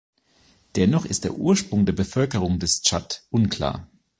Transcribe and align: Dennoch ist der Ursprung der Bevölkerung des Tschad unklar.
Dennoch 0.75 1.05
ist 1.05 1.25
der 1.25 1.35
Ursprung 1.35 1.85
der 1.85 1.93
Bevölkerung 1.93 2.57
des 2.57 2.81
Tschad 2.81 3.23
unklar. 3.29 3.87